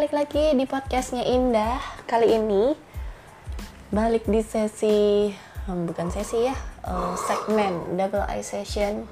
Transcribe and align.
balik 0.00 0.16
lagi 0.16 0.56
di 0.56 0.64
podcastnya 0.64 1.28
Indah. 1.28 1.76
Kali 2.08 2.32
ini 2.32 2.72
balik 3.92 4.24
di 4.24 4.40
sesi 4.40 5.28
hmm, 5.28 5.84
bukan 5.84 6.08
sesi 6.08 6.48
ya, 6.48 6.56
eh, 6.88 7.12
segmen 7.20 8.00
double 8.00 8.24
eye 8.24 8.40
session 8.40 9.04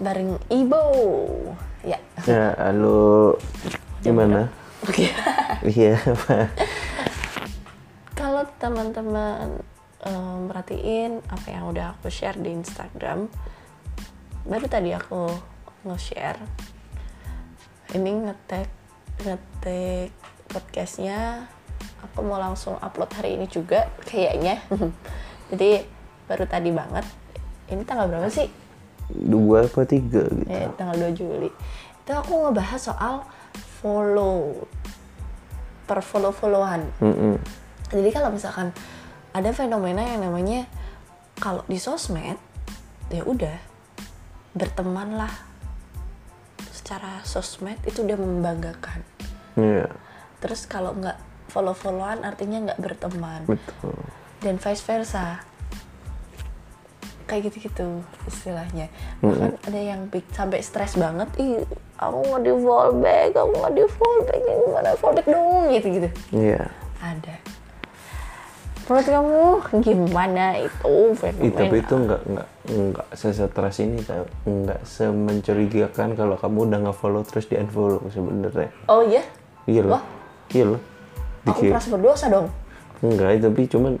bareng 0.00 0.40
Ibo. 0.48 0.80
Ya. 1.84 2.00
Ya, 2.24 2.56
halo. 2.56 3.36
Gimana? 4.00 4.48
Oke. 4.88 5.12
Iya. 5.68 6.00
Kalau 8.24 8.48
teman-teman 8.56 9.60
merhatiin 10.48 11.20
apa 11.28 11.52
yang 11.52 11.68
udah 11.68 12.00
aku 12.00 12.08
share 12.08 12.40
di 12.40 12.56
Instagram, 12.56 13.28
baru 14.48 14.64
tadi 14.64 14.96
aku 14.96 15.28
nge-share 15.84 16.40
ini 17.92 18.16
ngetek 18.16 18.81
ngetek 19.22 20.10
podcastnya. 20.50 21.46
Aku 22.02 22.26
mau 22.26 22.38
langsung 22.38 22.74
upload 22.82 23.10
hari 23.14 23.38
ini 23.38 23.46
juga 23.46 23.86
kayaknya. 24.04 24.58
Jadi 25.50 25.86
baru 26.26 26.44
tadi 26.46 26.70
banget. 26.74 27.06
Ini 27.70 27.82
tanggal 27.86 28.10
berapa 28.10 28.28
sih? 28.28 28.50
Dua 29.12 29.66
apa 29.66 29.84
tiga 29.86 30.24
gitu. 30.24 30.48
eh, 30.48 30.68
tanggal 30.74 30.96
2 30.98 31.18
Juli. 31.18 31.50
Itu 32.02 32.12
aku 32.16 32.48
ngebahas 32.48 32.80
soal 32.80 33.22
follow 33.82 34.66
per 35.82 35.98
follow 36.00 36.30
followan 36.30 36.86
Mm-mm. 37.02 37.34
jadi 37.90 38.08
kalau 38.14 38.30
misalkan 38.30 38.70
ada 39.34 39.50
fenomena 39.50 40.06
yang 40.06 40.22
namanya 40.22 40.70
kalau 41.42 41.66
di 41.66 41.76
sosmed 41.82 42.38
ya 43.10 43.26
udah 43.26 43.58
bertemanlah. 44.54 45.32
Secara 46.72 47.24
sosmed 47.24 47.80
itu 47.88 48.04
udah 48.04 48.16
membanggakan 48.20 49.02
Iya, 49.54 49.86
terus 50.38 50.64
kalau 50.64 50.96
nggak 50.96 51.16
follow 51.48 51.72
followan 51.72 52.24
artinya 52.24 52.70
nggak 52.70 52.80
berteman. 52.80 53.44
Betul. 53.44 53.96
dan 54.42 54.58
vice 54.58 54.82
versa. 54.82 55.38
Kayak 57.24 57.48
gitu-gitu 57.48 58.02
istilahnya. 58.26 58.90
Bahkan 59.22 59.64
ada 59.64 59.80
yang 59.80 60.10
big, 60.10 60.26
sampai 60.34 60.60
stres 60.60 60.98
banget 60.98 61.30
ih 61.38 61.62
aku 61.96 62.18
nggak 62.28 62.42
di 62.42 62.52
fallback 62.58 63.30
aku 63.32 63.52
nggak 63.56 63.72
di 63.72 63.84
fallback 63.88 64.40
gimana? 64.42 64.88
Fallback 64.98 65.26
dong 65.30 65.64
gitu 65.70 65.86
gitu 65.96 66.08
Iya. 66.34 66.68
ada. 66.98 67.34
Menurut 68.82 69.06
kamu 69.06 69.40
gimana 69.80 70.44
itu 70.58 70.92
fenomena? 71.14 71.54
Tapi 71.56 71.76
itu 71.78 71.94
nggak 71.94 72.20
nggak 72.26 72.48
nggak 72.66 73.08
sesetres 73.14 73.76
ini 73.78 73.96
nggak 74.44 74.80
semencurigakan 74.82 76.18
kalau 76.18 76.34
kamu 76.34 76.58
udah 76.66 76.78
nggak 76.84 76.98
follow 76.98 77.22
terus 77.22 77.46
di 77.46 77.56
unfollow 77.56 78.02
sebenarnya. 78.10 78.68
oh 78.90 79.06
iya 79.06 79.22
Iya 79.66 79.80
loh. 79.86 79.92
Wah. 79.98 80.04
Iya 80.52 80.64
loh. 80.74 80.80
aku 81.42 81.74
merasa 81.74 81.88
berdosa 81.90 82.26
dong. 82.30 82.46
Enggak, 83.02 83.42
tapi 83.42 83.66
cuman 83.66 83.92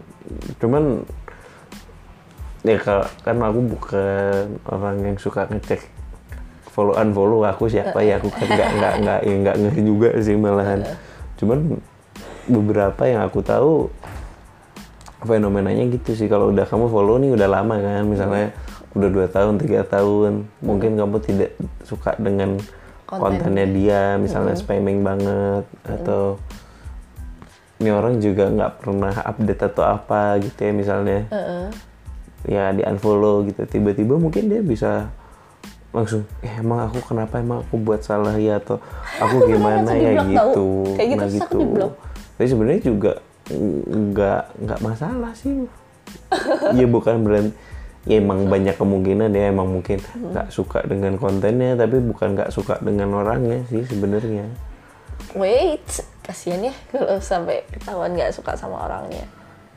cuman 0.62 1.02
ya 2.62 2.78
kalau 2.78 3.06
kan 3.26 3.36
aku 3.42 3.60
bukan 3.66 4.44
orang 4.70 4.96
yang 5.02 5.16
suka 5.18 5.50
ngecek 5.50 5.82
follow 6.70 6.94
unfollow 6.94 7.42
aku 7.42 7.66
siapa 7.66 7.98
ya. 8.00 8.22
Aku 8.22 8.30
kan 8.30 8.46
nggak 8.46 8.70
nggak 8.78 8.94
nggak 9.02 9.20
ya 9.26 9.34
nggak 9.42 9.56
ngeh 9.58 9.76
juga 9.82 10.08
sih 10.22 10.38
malahan. 10.38 10.86
Cuman 11.36 11.82
beberapa 12.46 13.02
yang 13.06 13.26
aku 13.26 13.42
tahu 13.42 13.90
fenomenanya 15.26 15.90
gitu 15.90 16.14
sih. 16.14 16.30
Kalau 16.30 16.54
udah 16.54 16.62
kamu 16.62 16.86
follow 16.86 17.18
nih 17.18 17.34
udah 17.34 17.48
lama 17.50 17.76
kan 17.82 18.06
misalnya 18.06 18.54
udah 18.94 19.08
dua 19.10 19.26
tahun 19.26 19.58
tiga 19.58 19.82
tahun. 19.82 20.46
Mungkin 20.62 20.94
kamu 20.94 21.16
tidak 21.26 21.50
suka 21.82 22.14
dengan 22.22 22.62
Konten. 23.12 23.20
kontennya 23.44 23.66
dia 23.68 24.00
misalnya 24.16 24.56
spamming 24.56 25.04
banget 25.04 25.68
atau 25.84 26.40
ini 27.76 27.90
orang 27.92 28.22
juga 28.24 28.48
nggak 28.48 28.72
pernah 28.80 29.12
update 29.12 29.62
atau 29.68 29.84
apa 29.84 30.40
gitu 30.40 30.56
ya 30.64 30.72
misalnya. 30.72 31.20
Heeh. 31.28 31.66
ya 32.42 32.74
di 32.74 32.82
unfollow 32.82 33.46
gitu 33.46 33.62
tiba-tiba 33.70 34.18
mungkin 34.18 34.50
dia 34.50 34.58
bisa 34.66 35.06
langsung 35.92 36.24
eh 36.40 36.50
emang 36.58 36.88
aku 36.88 37.04
kenapa? 37.04 37.38
Emang 37.38 37.62
aku 37.62 37.76
buat 37.78 38.00
salah 38.02 38.34
ya? 38.40 38.58
Atau 38.58 38.80
aku 39.20 39.36
gimana 39.52 39.92
ya? 39.92 40.24
gitu. 40.24 40.96
Kayak 40.96 41.08
gitu 41.12 41.20
nah 41.20 41.28
aku 41.28 41.60
gitu. 41.60 41.86
tapi 42.32 42.46
sebenarnya 42.48 42.80
juga 42.82 43.12
nggak 43.92 44.42
nggak 44.64 44.80
masalah 44.80 45.32
sih. 45.36 45.68
Ya 46.78 46.88
bukan 46.88 47.22
berarti 47.22 47.52
ya 48.02 48.18
emang 48.18 48.50
banyak 48.50 48.74
kemungkinan 48.74 49.30
dia 49.30 49.54
emang 49.54 49.70
mungkin 49.70 50.02
Hmm. 50.02 50.34
nggak 50.34 50.48
suka 50.50 50.82
dengan 50.82 51.14
kontennya 51.22 51.78
tapi 51.78 52.02
bukan 52.02 52.34
nggak 52.34 52.50
suka 52.50 52.82
dengan 52.82 53.14
orangnya 53.14 53.62
sih 53.70 53.86
sebenarnya. 53.86 54.50
Wait 55.38 55.86
kasihan 56.26 56.66
ya 56.66 56.74
kalau 56.90 57.22
sampai 57.22 57.62
ketahuan 57.70 58.14
nggak 58.18 58.34
suka 58.34 58.58
sama 58.58 58.90
orangnya. 58.90 59.22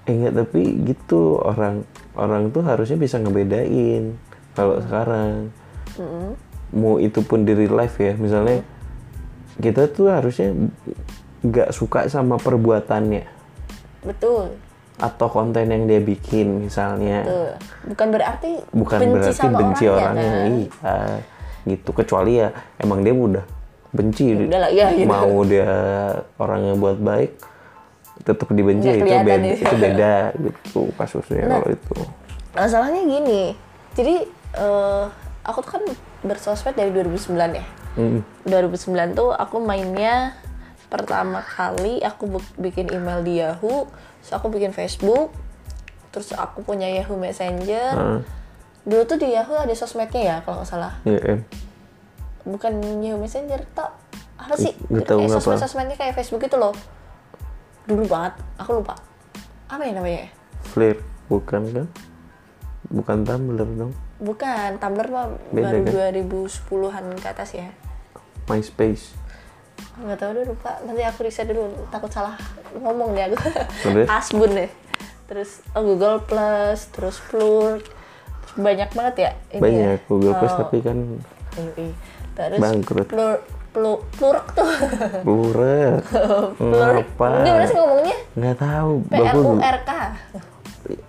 Eh 0.09 0.13
enggak, 0.13 0.34
tapi 0.41 0.62
gitu 0.86 1.38
orang 1.41 1.86
orang 2.18 2.50
tuh 2.50 2.66
harusnya 2.66 2.97
bisa 2.97 3.22
ngebedain 3.22 4.18
kalau 4.57 4.81
sekarang. 4.81 5.53
Mau 6.74 6.97
itu 6.97 7.22
pun 7.22 7.46
di 7.46 7.53
real 7.53 7.78
life 7.78 8.02
ya, 8.02 8.18
misalnya 8.18 8.66
kita 9.62 9.88
tuh 9.90 10.12
harusnya 10.12 10.52
nggak 11.46 11.69
suka 11.72 12.09
sama 12.09 12.42
perbuatannya. 12.42 13.25
Betul 14.02 14.65
atau 14.95 15.28
konten 15.28 15.67
yang 15.67 15.83
dia 15.85 16.00
bikin 16.00 16.63
misalnya. 16.63 17.23
Tuh. 17.23 17.51
bukan 17.91 18.07
berarti 18.09 18.51
Bukan 18.72 18.97
benci 18.97 19.11
berarti 19.11 19.33
sama 19.35 19.57
benci 19.59 19.85
orangnya, 19.85 20.07
orangnya, 20.07 20.29
kan? 20.31 20.51
iya. 20.56 20.97
Gitu 21.66 21.89
kecuali 21.91 22.31
ya 22.38 22.47
emang 22.78 23.01
dia 23.01 23.11
udah 23.11 23.45
benci 23.89 24.25
udah 24.38 24.59
lah, 24.59 24.72
ya, 24.72 24.88
gitu. 24.91 25.07
mau 25.07 25.44
dia 25.44 25.67
orangnya 26.35 26.75
buat 26.75 26.95
baik 26.95 27.31
tetap 28.22 28.47
dibenci 28.50 28.88
Nggak 28.88 28.97
itu 28.97 29.06
beda, 29.07 29.33
ya. 29.35 29.53
itu 29.56 29.75
beda 29.78 30.13
gitu 30.38 30.81
kasusnya 30.94 31.41
Nah. 31.41 31.51
kalau 31.57 31.69
itu. 31.72 31.95
masalahnya 32.53 33.01
gini 33.03 33.41
jadi 33.91 34.16
eh, 34.56 35.03
aku 35.41 35.59
tuh 35.62 35.72
kan 35.75 35.83
bersosmed 36.22 36.73
dari 36.73 36.91
2009 36.91 37.35
ya 37.51 37.66
Mm. 37.95 38.19
2009 38.44 39.16
tuh 39.16 39.31
aku 39.31 39.56
mainnya 39.57 40.35
pertama 40.95 41.39
kali 41.41 42.00
aku 42.00 42.28
bikin 42.56 42.88
email 42.89 43.19
di 43.19 43.38
Yahoo 43.38 43.85
terus 44.17 44.31
aku 44.31 44.47
bikin 44.47 44.72
Facebook 44.72 45.35
terus 46.09 46.31
aku 46.31 46.61
punya 46.61 46.88
Yahoo 46.88 47.16
Messenger 47.16 47.91
Heeh. 47.91 48.19
dulu 48.81 49.03
tuh 49.03 49.17
di 49.17 49.29
Yahoo 49.29 49.57
ada 49.57 49.72
sosmednya 49.72 50.22
ya 50.22 50.35
kalau 50.41 50.59
nggak 50.59 50.69
salah 50.69 50.94
Iya, 51.03 51.19
em. 51.28 51.39
bukan 52.44 52.72
Yahoo 53.01 53.19
Messenger 53.19 53.59
tak 53.72 53.91
apa 54.35 54.56
sih 54.56 54.72
Nggak 54.88 55.06
tahu 55.06 55.19
kayak 55.19 55.29
ngapa. 55.29 55.41
sosmed 55.41 55.59
sosmednya 55.59 55.95
kayak 55.95 56.13
Facebook 56.13 56.44
itu 56.44 56.56
loh 56.56 56.72
dulu 57.83 58.03
banget 58.06 58.33
aku 58.56 58.79
lupa 58.79 58.95
apa 59.67 59.81
ya 59.81 59.94
namanya 59.94 60.31
Flare 60.63 60.97
bukan 61.25 61.62
kan? 61.69 61.88
Bukan 62.85 63.17
Tumblr 63.22 63.66
dong. 63.75 63.94
bukan 64.17 64.77
Tumblr 64.77 65.07
mah 65.09 65.25
Beda, 65.50 65.73
baru 65.73 65.81
kan? 65.81 65.94
2010-an 66.13 67.06
ke 67.17 67.27
atas 67.27 67.50
ya 67.53 67.69
MySpace. 68.45 69.17
Nggak 69.97 70.17
tahu 70.17 70.31
deh 70.33 70.45
lupa 70.45 70.72
nanti 70.81 71.01
aku 71.01 71.19
riset 71.23 71.47
dulu 71.47 71.63
takut 71.88 72.09
salah 72.09 72.35
ngomong 72.73 73.13
deh 73.13 73.25
aku 73.25 73.38
asbun 74.17 74.51
deh 74.53 74.72
terus 75.25 75.63
oh, 75.72 75.81
Google 75.81 76.19
Plus 76.22 76.79
terus 76.89 77.17
Plur 77.23 77.79
banyak 78.56 78.88
banget 78.89 79.16
ya 79.17 79.31
ini 79.51 79.61
Banyak 79.61 80.00
ya. 80.00 80.06
Google 80.06 80.33
Plus 80.35 80.51
Oh, 80.51 80.59
tapi 80.61 80.78
kan 80.79 80.97
iya. 81.75 81.91
terus 82.33 82.59
Bangkrut. 82.59 83.07
Plur 83.07 83.35
Plur 83.72 84.00
Plurk 84.16 84.45
tuh. 84.53 84.72
Plurk 85.28 86.03
Apa? 87.12 87.27
gimana 87.44 87.66
sih 87.66 87.75
ngomongnya 87.75 88.17
Nggak 88.33 88.57
tahu. 88.57 88.91
P 89.03 89.13
R. 89.13 89.33
U 89.33 89.41
R 89.57 89.77
K 89.81 89.91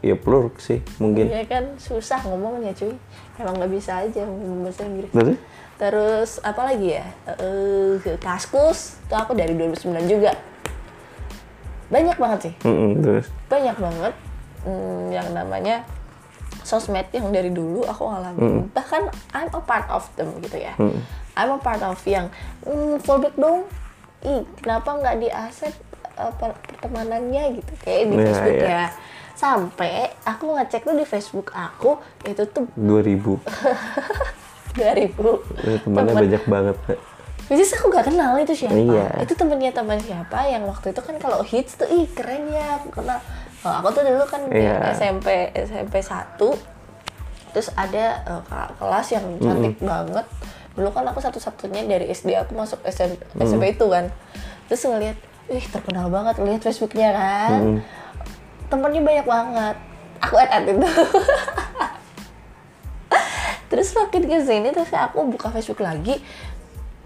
Ya 0.01 0.17
Plurk 0.17 0.59
sih 0.59 0.81
mungkin. 0.97 1.29
ya 1.29 1.45
kan 1.45 1.77
susah 1.77 2.19
ngomongnya 2.25 2.73
cuy 2.73 2.97
emang 3.37 3.55
nggak 3.55 3.71
bisa 3.71 4.01
aja 4.01 4.25
ngomong 4.25 4.65
bahasa 4.65 4.83
Inggris 4.83 5.11
Terus? 5.13 5.37
Terus 5.77 6.41
apa 6.41 6.73
lagi 6.73 6.97
ya? 6.97 7.05
Eh 7.37 8.01
Kaskus 8.17 8.97
itu 9.03 9.15
aku 9.15 9.37
dari 9.37 9.53
2009 9.53 10.09
juga. 10.09 10.33
Banyak 11.87 12.17
banget 12.17 12.39
sih. 12.51 12.55
Mm-mm, 12.65 12.99
terus. 12.99 13.27
banyak 13.47 13.77
banget. 13.77 14.15
Hmm, 14.67 15.15
yang 15.15 15.31
namanya 15.31 15.87
sosmed 16.67 17.07
yang 17.15 17.31
dari 17.31 17.55
dulu 17.55 17.87
aku 17.87 18.11
ngalamin 18.11 18.67
bahkan 18.75 19.07
I'm 19.31 19.47
a 19.55 19.63
part 19.63 19.87
of 19.87 20.03
them 20.19 20.35
gitu 20.43 20.59
ya. 20.59 20.75
I'm 21.39 21.55
a 21.55 21.61
part 21.63 21.79
of 21.81 22.03
yang 22.03 22.27
hmm, 22.67 22.99
fallback 22.99 23.39
dong. 23.39 23.71
Ih 24.27 24.43
kenapa 24.59 24.99
nggak 24.99 25.17
di 25.23 25.29
aset 25.31 25.71
apa 26.19 26.57
pertemanannya 26.67 27.63
gitu? 27.63 27.73
Kayak 27.85 28.03
di 28.11 28.17
Iya, 28.17 28.27
Facebook 28.27 28.59
iya. 28.59 28.67
ya. 28.67 28.85
Sampai 29.37 29.93
aku 30.25 30.57
ngecek 30.57 30.83
tuh 30.83 30.97
di 30.97 31.07
Facebook 31.07 31.55
aku 31.55 32.01
itu 32.27 32.43
tuh 32.51 32.67
2000. 32.75 33.39
2000 34.77 35.17
Ya, 35.59 35.77
temannya 35.81 36.07
Temen- 36.07 36.23
banyak 36.23 36.43
banget. 36.45 36.77
Kak. 36.85 36.99
Which 37.47 37.63
is 37.63 37.71
aku 37.71 37.89
gak 37.89 38.07
kenal 38.07 38.35
itu 38.37 38.53
siapa. 38.53 38.75
Iya. 38.75 39.07
Itu 39.23 39.33
temennya 39.33 39.71
teman 39.71 39.97
siapa 39.97 40.45
yang 40.45 40.67
waktu 40.67 40.91
itu 40.91 40.99
kan 40.99 41.15
kalau 41.17 41.41
hits 41.41 41.75
tuh 41.75 41.87
ih 41.87 42.05
keren 42.09 42.47
ya 42.49 42.77
aku 42.77 42.91
kenal. 42.93 43.19
Oh, 43.63 43.75
aku 43.77 43.89
tuh 43.93 44.03
dulu 44.03 44.23
kan 44.25 44.47
Iya. 44.49 44.93
SMP 44.93 45.27
SMP 45.55 45.99
1 45.99 46.37
terus 47.51 47.73
ada 47.73 48.21
kakak 48.45 48.71
kelas 48.77 49.07
yang 49.11 49.25
cantik 49.39 49.77
banget. 49.81 50.27
Dulu 50.73 50.89
kan 50.91 51.07
aku 51.07 51.19
satu-satunya 51.19 51.89
dari 51.89 52.07
SD 52.07 52.37
aku 52.37 52.53
masuk 52.53 52.85
SMP, 52.85 53.17
SMP 53.39 53.73
itu 53.73 53.87
kan. 53.87 54.13
terus 54.67 54.83
ngeliat 54.83 55.15
ih 55.47 55.63
terkenal 55.65 56.11
banget 56.11 56.37
lihat 56.37 56.59
Facebooknya 56.61 57.15
kan 57.15 57.61
Mm. 57.63 57.79
temennya 58.67 58.99
banyak 59.01 59.23
banget 59.25 59.77
aku 60.19 60.35
add 60.37 60.51
add 60.53 60.67
itu 60.67 60.83
terus 63.77 63.93
makin 63.93 64.23
ke 64.25 64.39
sini 64.41 64.69
terus 64.71 64.89
aku 64.91 65.29
buka 65.29 65.49
Facebook 65.51 65.81
lagi 65.81 66.17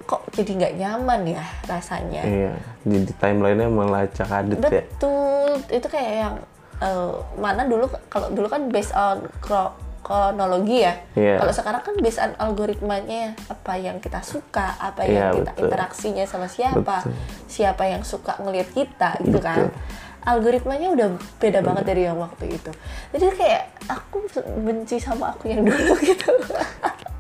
kok 0.03 0.27
jadi 0.31 0.51
nggak 0.57 0.75
nyaman 0.77 1.21
ya 1.29 1.45
rasanya 1.67 2.23
Iya, 2.23 2.53
jadi 2.83 3.11
timelinenya 3.15 3.69
melacak 3.69 4.27
adet 4.27 4.59
ya. 4.59 4.71
betul 4.83 5.51
itu 5.69 5.87
kayak 5.87 6.15
yang 6.21 6.35
eh, 6.81 7.13
mana 7.37 7.63
dulu 7.65 7.87
kalau 8.07 8.31
dulu 8.31 8.47
kan 8.47 8.67
based 8.67 8.91
on 8.91 9.23
kro- 9.39 9.71
kronologi 10.01 10.83
ya 10.83 10.99
Iya. 11.15 11.39
kalau 11.39 11.53
sekarang 11.53 11.83
kan 11.85 11.95
based 11.99 12.19
on 12.19 12.35
algoritmanya 12.39 13.39
apa 13.47 13.77
yang 13.77 13.99
kita 13.99 14.19
suka 14.21 14.75
apa 14.77 15.05
yang 15.05 15.15
Iya, 15.15 15.27
kita 15.37 15.51
betul. 15.53 15.63
interaksinya 15.69 16.25
sama 16.25 16.47
siapa 16.47 16.97
Betul. 17.07 17.15
siapa 17.47 17.83
yang 17.85 18.03
suka 18.03 18.35
ngelihat 18.39 18.69
kita 18.71 19.15
gitu 19.21 19.39
kan 19.39 19.71
Betul. 19.71 19.79
Algoritmanya 20.23 20.89
udah 20.91 21.09
beda 21.37 21.61
banget 21.61 21.85
dari 21.87 22.03
yang 22.05 22.17
waktu 22.17 22.53
itu 22.53 22.71
jadi 23.11 23.27
kayak 23.33 23.63
aku 23.87 24.25
benci 24.59 24.97
sama 24.97 25.33
aku 25.33 25.49
yang 25.49 25.63
dulu 25.63 25.95
gitu 26.07 26.31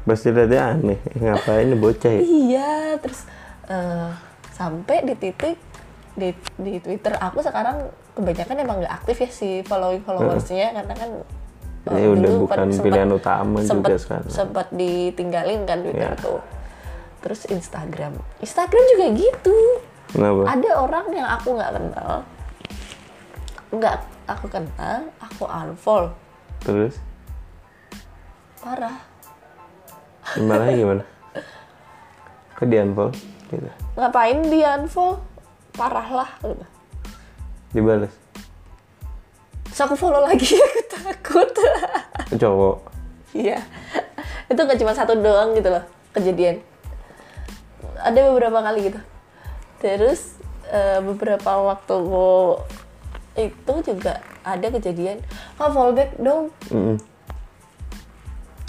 Pasti 0.00 0.32
lihatnya 0.32 0.75
aneh, 0.75 0.99
ngapain 1.14 1.61
ini 1.62 1.76
bocah 1.76 2.08
ya? 2.11 2.20
Iya, 2.20 2.73
terus 2.99 3.29
eh, 3.67 4.08
sampai 4.50 5.05
di 5.05 5.14
titik 5.14 5.61
di, 6.12 6.32
di 6.56 6.81
Twitter 6.81 7.14
aku 7.14 7.41
sekarang 7.41 7.85
kebanyakan 8.11 8.56
emang 8.58 8.76
nggak 8.81 8.94
aktif 8.97 9.17
ya 9.19 9.29
si 9.31 9.49
following 9.62 10.00
followersnya 10.00 10.73
karena 10.73 10.94
kan 10.94 11.11
eh, 11.87 12.00
Ya 12.00 12.08
udah 12.08 12.26
dulu 12.26 12.41
bukan 12.43 12.56
kan 12.56 12.69
sempet- 12.70 12.85
pilihan 12.87 13.11
utama 13.11 13.58
sempet, 13.61 13.93
juga 13.93 13.97
sekarang. 13.99 14.31
sempat 14.31 14.67
ditinggalin 14.73 15.61
kan 15.64 15.79
Twitter 15.81 16.11
Ya. 16.11 16.19
tuh. 16.19 16.41
Terus 17.20 17.41
Instagram, 17.47 18.12
Instagram 18.41 18.82
juga 18.91 19.06
gitu. 19.14 19.56
Kenapa? 20.11 20.43
Ada 20.49 20.70
orang 20.81 21.06
yang 21.12 21.29
aku 21.31 21.49
nggak 21.55 21.70
kenal, 21.70 22.25
nggak 23.70 24.02
aku 24.26 24.50
kenal, 24.50 25.06
aku 25.22 25.46
unfollow, 25.46 26.11
Terus 26.62 26.99
parah. 28.58 28.99
gimana 30.37 30.75
gimana? 30.75 31.05
Kok 32.58 32.67
di 32.67 32.76
unfollow? 32.76 33.14
Gitu. 33.46 33.70
Ngapain 33.94 34.38
dia 34.50 34.75
unfollow? 34.78 35.22
Parah 35.75 36.08
lah. 36.11 36.31
gitu. 36.43 36.67
Dibalas. 37.70 38.14
Terus 39.70 39.81
aku 39.87 39.94
follow 39.94 40.26
lagi, 40.26 40.58
aku 40.66 40.81
takut. 40.90 41.50
Cowok. 42.34 42.76
Iya. 43.38 43.62
Itu 44.50 44.66
gak 44.66 44.78
cuma 44.82 44.90
satu 44.90 45.14
doang 45.14 45.55
gitu 45.55 45.70
loh 45.70 45.87
kejadian. 46.11 46.58
Ada 48.02 48.34
beberapa 48.34 48.58
kali 48.58 48.90
gitu. 48.90 49.00
Terus 49.78 50.37
eh, 50.69 50.99
beberapa 50.99 51.55
waktu 51.62 51.94
mau 52.02 52.66
itu 53.38 53.74
juga 53.86 54.18
ada 54.42 54.66
kejadian, 54.66 55.22
ah 55.56 55.70
follow 55.70 55.94
back 55.94 56.18
dong. 56.18 56.50
Mm-mm. 56.72 56.96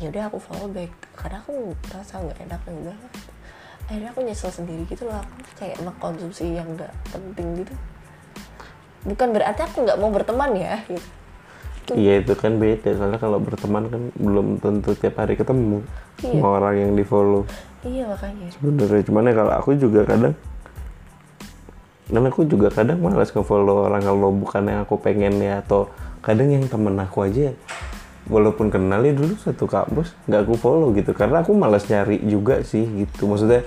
Ya 0.02 0.08
udah 0.10 0.24
aku 0.30 0.38
follow 0.42 0.70
back 0.70 0.92
karena 1.18 1.42
aku 1.42 1.74
merasa 1.90 2.14
nggak 2.22 2.40
enak 2.50 2.62
ya 2.66 2.74
udah. 2.74 2.98
Akhirnya 3.90 4.10
aku 4.14 4.20
nyesel 4.24 4.52
sendiri 4.54 4.84
gitu 4.90 5.06
loh. 5.10 5.18
Aku 5.20 5.34
kayak 5.58 5.78
mengkonsumsi 5.82 6.58
yang 6.58 6.68
nggak 6.78 6.94
penting 7.14 7.66
gitu. 7.66 7.74
Bukan 9.06 9.28
berarti 9.34 9.62
aku 9.66 9.86
nggak 9.86 9.98
mau 9.98 10.10
berteman 10.14 10.54
ya. 10.58 10.82
Gitu. 10.86 11.10
Iya 11.92 12.22
itu 12.24 12.34
kan 12.38 12.56
beda, 12.62 12.94
soalnya 12.96 13.20
kalau 13.20 13.42
berteman 13.42 13.90
kan 13.90 14.02
belum 14.16 14.62
tentu 14.62 14.96
tiap 14.96 15.18
hari 15.18 15.36
ketemu 15.36 15.84
Iya. 16.22 16.38
sama 16.38 16.48
orang 16.62 16.76
yang 16.78 16.92
di 16.94 17.04
follow. 17.04 17.44
Iya 17.82 18.06
makanya. 18.08 18.48
Sebenarnya 18.54 19.02
cuman 19.10 19.28
ya 19.28 19.34
kalau 19.34 19.54
aku 19.58 19.70
juga 19.76 20.06
kadang 20.06 20.38
dan 22.12 22.28
aku 22.28 22.44
juga 22.44 22.68
kadang 22.68 23.00
malas 23.00 23.32
nge-follow 23.32 23.88
orang 23.88 24.04
kalau 24.04 24.36
bukan 24.36 24.68
yang 24.68 24.80
aku 24.84 25.00
pengen 25.00 25.40
ya 25.40 25.64
atau 25.64 25.88
kadang 26.20 26.52
yang 26.52 26.68
temen 26.68 27.00
aku 27.00 27.24
aja 27.24 27.56
walaupun 28.28 28.68
kenal 28.70 29.02
ya 29.02 29.16
dulu 29.16 29.34
satu 29.40 29.66
kampus 29.66 30.12
nggak 30.28 30.44
aku 30.44 30.56
follow 30.60 30.92
gitu. 30.92 31.16
Karena 31.16 31.40
aku 31.40 31.56
malas 31.56 31.88
nyari 31.88 32.20
juga 32.28 32.62
sih 32.68 32.84
gitu. 32.84 33.32
Maksudnya 33.32 33.64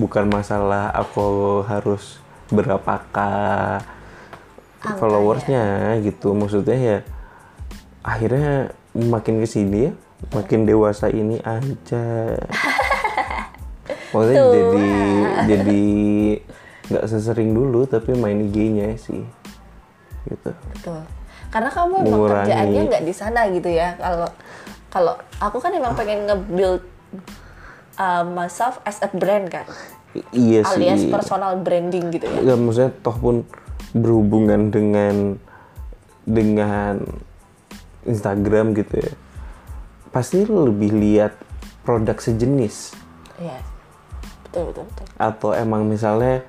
bukan 0.00 0.24
masalah 0.32 0.90
aku 0.96 1.60
harus 1.68 2.18
berapakah 2.48 3.84
followersnya 4.96 6.00
gitu. 6.00 6.32
Maksudnya 6.32 6.76
ya 6.80 6.98
akhirnya 8.00 8.72
makin 8.96 9.44
ke 9.44 9.48
sini 9.48 9.78
ya 9.90 9.92
makin 10.32 10.64
dewasa 10.64 11.12
ini 11.12 11.42
aja 11.42 12.38
maksudnya 14.14 14.40
Tuh. 14.40 14.52
jadi 14.54 14.84
jadi 15.50 15.82
nggak 16.84 17.04
sesering 17.08 17.50
dulu 17.50 17.84
tapi 17.84 18.14
main 18.14 18.38
IG-nya 18.40 18.94
sih 18.94 19.24
gitu 20.24 20.50
Betul. 20.72 21.00
Karena 21.48 21.70
kamu 21.70 21.92
emang 22.00 22.06
Mengurangi. 22.08 22.50
kerjaannya 22.50 22.80
nggak 22.88 23.04
di 23.04 23.14
sana 23.14 23.40
gitu 23.46 23.70
ya. 23.70 23.94
Kalau 23.94 24.26
kalau 24.88 25.14
aku 25.38 25.58
kan 25.58 25.70
emang 25.70 25.94
pengen 25.94 26.26
nge-build 26.26 26.82
uh, 27.94 28.24
myself 28.24 28.82
as 28.82 28.98
a 28.98 29.10
brand 29.10 29.46
kan, 29.46 29.62
I- 30.12 30.26
iya 30.34 30.60
sih 30.62 30.82
alias 30.82 31.06
personal 31.06 31.54
branding 31.58 32.10
gitu 32.10 32.26
ya. 32.26 32.42
ya 32.42 32.54
maksudnya 32.54 32.90
toh 33.02 33.14
pun 33.14 33.36
berhubungan 33.92 34.70
dengan 34.70 35.38
dengan 36.22 37.06
Instagram 38.02 38.74
gitu 38.74 38.98
ya 38.98 39.12
pasti 40.10 40.42
lebih 40.42 40.90
lihat 40.90 41.38
produk 41.82 42.18
sejenis 42.18 42.94
Iya. 43.34 43.58
Betul 44.54 44.70
betul 44.70 44.84
betul. 44.86 45.06
atau 45.18 45.50
emang 45.50 45.82
misalnya 45.82 46.46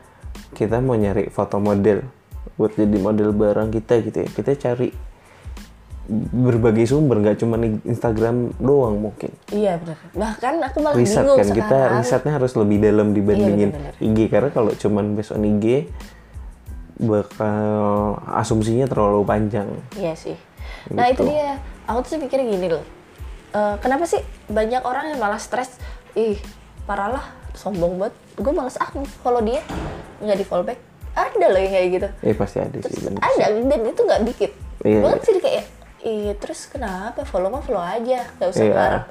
kita 0.53 0.77
mau 0.77 0.93
nyari 0.93 1.27
foto 1.27 1.57
model 1.57 2.05
buat 2.53 2.71
jadi 2.71 2.95
model 2.95 3.33
barang 3.33 3.73
kita 3.73 4.05
gitu 4.05 4.17
ya 4.21 4.29
kita 4.29 4.53
cari 4.55 4.93
berbagai 6.31 6.85
sumber 6.85 7.17
nggak 7.17 7.41
cuma 7.41 7.57
di 7.57 7.81
Instagram 7.83 8.53
doang 8.57 9.01
mungkin 9.01 9.33
Iya 9.49 9.81
benar. 9.81 9.97
Bahkan 10.13 10.53
aku 10.61 10.77
malah 10.79 10.93
riset 10.93 11.25
bingung 11.25 11.41
kan 11.41 11.47
kita 11.49 11.65
sekarang. 11.65 11.97
risetnya 11.97 12.31
harus 12.31 12.53
lebih 12.53 12.77
dalam 12.77 13.07
dibandingin 13.09 13.69
Iya. 13.73 13.91
IG 14.05 14.17
karena 14.29 14.49
kalau 14.49 14.69
cuman 14.71 15.17
based 15.17 15.33
on 15.33 15.41
IG 15.41 15.89
bakal 16.95 17.67
asumsinya 18.31 18.85
terlalu 18.85 19.25
panjang 19.25 19.67
Iya 19.93 20.13
sih. 20.13 20.37
Nah 20.93 21.09
itu 21.09 21.25
Gitu. 21.25 21.33
dia. 21.33 21.57
Aku 21.85 21.99
tuh 22.01 22.17
mikir 22.17 22.37
gini 22.39 22.69
loh. 22.69 22.85
Eh, 23.51 23.75
kenapa 23.79 24.05
sih 24.05 24.21
banyak 24.45 24.81
orang 24.81 25.09
yang 25.09 25.19
malah 25.19 25.37
stres? 25.37 25.75
Ih, 26.13 26.37
parah 26.83 27.09
lah, 27.11 27.25
sombong 27.55 27.97
banget. 27.97 28.15
Gue 28.35 28.53
males 28.53 28.77
ah 28.77 28.89
follow 29.23 29.41
dia, 29.41 29.63
nggak 30.19 30.37
di 30.37 30.45
follow 30.45 30.63
back. 30.63 30.79
Ada 31.15 31.47
loh 31.47 31.59
yang 31.59 31.71
kayak 31.71 31.87
gitu. 31.95 32.07
eh 32.27 32.35
pasti 32.35 32.57
ada 32.59 32.75
sih 32.75 32.99
bener. 32.99 33.19
ada 33.23 33.45
dan 33.47 33.81
itu 33.81 34.01
nggak 34.03 34.21
dikit. 34.27 34.51
Iya, 34.83 34.99
Banget 34.99 35.15
iya. 35.17 35.25
sih 35.25 35.33
kayak, 35.39 35.65
iya 36.03 36.33
terus 36.35 36.59
kenapa 36.67 37.23
follow 37.23 37.47
mah 37.47 37.63
follow 37.63 37.79
aja, 37.79 38.27
nggak 38.35 38.49
usah 38.51 38.63
Iya. 38.63 38.75
ngarep. 38.75 39.03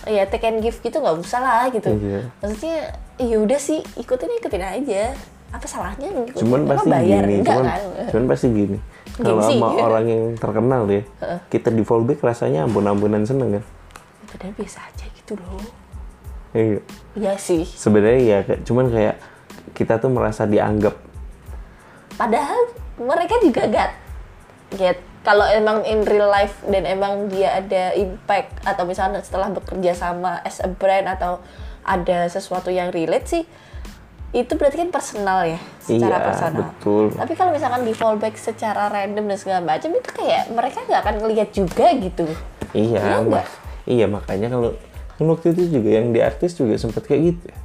Iya 0.00 0.22
take 0.26 0.48
and 0.48 0.58
give 0.64 0.80
gitu 0.80 0.96
nggak 0.96 1.16
usah 1.20 1.40
lah 1.44 1.64
gitu. 1.68 1.92
Iya. 1.92 2.32
Maksudnya, 2.40 2.78
ya 3.20 3.36
udah 3.36 3.60
sih 3.60 3.84
ikutin 3.96 4.32
ikutin 4.40 4.64
aja. 4.64 5.12
Apa 5.50 5.66
salahnya 5.66 6.06
ngikutin? 6.14 6.46
cuman 6.46 6.60
pasti 6.62 6.86
bayar 6.88 7.26
gini 7.26 7.42
enggak 7.42 7.58
cuman, 7.58 7.66
kan? 7.66 7.80
cuman 8.14 8.24
pasti 8.30 8.46
gini 8.54 8.78
kalau 9.18 9.42
sama 9.42 9.68
orang 9.90 10.04
yang 10.06 10.24
terkenal 10.38 10.82
ya 10.86 11.02
kita 11.50 11.74
di 11.74 11.82
fallback 11.82 12.22
rasanya 12.22 12.70
ampun-ampunan 12.70 13.26
seneng 13.26 13.58
kan 13.58 13.64
Padahal 14.30 14.54
biasa 14.54 14.78
aja 14.78 15.10
gitu 15.10 15.34
loh. 15.34 15.58
Iya. 16.50 16.80
Iya 17.14 17.34
sih. 17.38 17.62
sebenarnya 17.64 18.22
ya 18.22 18.38
cuman 18.62 18.90
kayak 18.90 19.16
kita 19.74 19.98
tuh 19.98 20.10
merasa 20.10 20.44
dianggap 20.44 20.94
Padahal 22.14 22.68
mereka 23.00 23.40
juga 23.40 23.64
gak 23.64 23.90
get 24.76 24.98
kalau 25.20 25.44
emang 25.48 25.84
in 25.84 26.00
real 26.04 26.28
life 26.28 26.60
dan 26.64 26.84
emang 26.84 27.28
dia 27.28 27.60
ada 27.60 27.92
impact 27.92 28.60
atau 28.64 28.84
misalnya 28.84 29.20
setelah 29.20 29.52
bekerja 29.52 29.92
sama 29.92 30.40
as 30.44 30.60
a 30.60 30.68
brand 30.68 31.08
atau 31.08 31.40
ada 31.80 32.28
sesuatu 32.28 32.68
yang 32.72 32.88
relate 32.92 33.28
sih 33.28 33.44
itu 34.30 34.52
berarti 34.54 34.78
kan 34.78 34.90
personal 34.94 35.42
ya 35.42 35.58
secara 35.82 36.22
Iya, 36.22 36.26
personal. 36.30 36.58
betul. 36.62 37.04
Tapi 37.18 37.32
kalau 37.34 37.50
misalkan 37.50 37.82
di 37.82 37.90
fallback 37.90 38.38
secara 38.38 38.86
random 38.86 39.26
dan 39.26 39.38
segala 39.42 39.60
macam 39.64 39.90
itu 39.90 40.10
kayak 40.14 40.54
mereka 40.54 40.78
nggak 40.86 41.00
akan 41.02 41.14
ngelihat 41.18 41.48
juga 41.50 41.86
gitu. 41.98 42.26
iya 42.70 43.00
Iya 43.20 43.42
iya 43.90 44.06
makanya 44.06 44.54
kalau 44.54 44.70
kan 45.20 45.28
waktu 45.28 45.52
itu 45.52 45.76
juga 45.76 45.92
yang 45.92 46.10
di 46.10 46.18
artis 46.18 46.56
juga 46.56 46.74
sempet 46.74 47.04
kayak 47.04 47.22
gitu 47.28 47.44
ya. 47.46 47.58